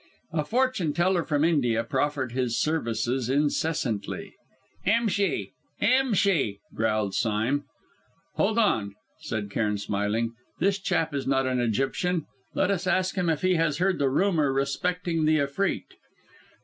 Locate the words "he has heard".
13.43-13.99